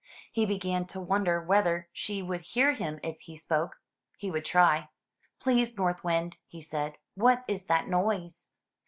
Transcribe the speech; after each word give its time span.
He 0.31 0.47
began 0.47 0.87
to 0.87 0.99
wonder 0.99 1.39
whether 1.39 1.87
she 1.93 2.23
would 2.23 2.41
hear 2.41 2.73
him 2.73 2.99
if 3.03 3.19
he 3.19 3.37
spoke. 3.37 3.75
He 4.17 4.31
would 4.31 4.45
try. 4.45 4.89
"Please, 5.39 5.77
North 5.77 6.03
Wind," 6.03 6.37
he 6.47 6.59
said, 6.59 6.97
"what 7.13 7.45
is 7.47 7.65
that 7.67 7.87
noise?'' 7.87 8.49